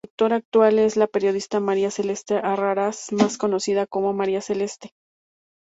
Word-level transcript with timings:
Su 0.03 0.07
conductora 0.07 0.35
actual 0.37 0.79
es 0.79 0.97
la 0.97 1.05
periodista 1.05 1.59
María 1.59 1.91
Celeste 1.91 2.37
Arrarás, 2.37 3.11
más 3.13 3.37
conocida 3.37 3.85
como 3.85 4.13
María 4.13 4.41
Celeste. 4.41 4.95